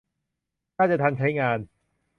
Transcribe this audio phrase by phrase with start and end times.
[0.77, 1.59] น่าจะทันใช้งาน